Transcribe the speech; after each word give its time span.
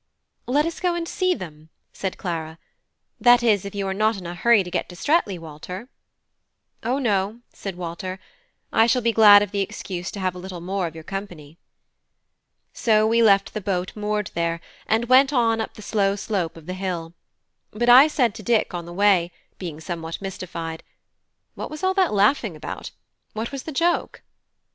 "Let 0.47 0.65
us 0.65 0.79
go 0.79 0.95
and 0.95 1.07
see 1.07 1.35
them," 1.35 1.69
said 1.93 2.17
Clara; 2.17 2.57
"that 3.19 3.43
is, 3.43 3.65
if 3.65 3.75
you 3.75 3.85
are 3.87 3.93
not 3.93 4.17
in 4.17 4.25
a 4.25 4.33
hurry 4.33 4.63
to 4.63 4.71
get 4.71 4.89
to 4.89 4.95
Streatley, 4.95 5.37
Walter?" 5.37 5.89
"O 6.81 6.97
no," 6.97 7.41
said 7.53 7.75
Walter, 7.75 8.17
"I 8.73 8.87
shall 8.87 9.03
be 9.03 9.11
glad 9.13 9.43
of 9.43 9.51
the 9.51 9.61
excuse 9.61 10.09
to 10.09 10.19
have 10.19 10.33
a 10.33 10.39
little 10.39 10.59
more 10.59 10.87
of 10.87 10.95
your 10.95 11.03
company." 11.03 11.59
So 12.73 13.05
we 13.05 13.21
left 13.21 13.53
the 13.53 13.61
boat 13.61 13.95
moored 13.95 14.31
there, 14.33 14.59
and 14.87 15.05
went 15.05 15.31
on 15.31 15.61
up 15.61 15.75
the 15.75 15.83
slow 15.83 16.15
slope 16.15 16.57
of 16.57 16.65
the 16.65 16.73
hill; 16.73 17.13
but 17.69 17.87
I 17.87 18.07
said 18.07 18.33
to 18.33 18.41
Dick 18.41 18.73
on 18.73 18.87
the 18.87 18.93
way, 18.93 19.31
being 19.59 19.79
somewhat 19.79 20.19
mystified: 20.19 20.81
"What 21.53 21.69
was 21.69 21.83
all 21.83 21.93
that 21.93 22.11
laughing 22.11 22.55
about? 22.55 22.89
what 23.33 23.51
was 23.51 23.61
the 23.69 23.71
joke!" 23.71 24.23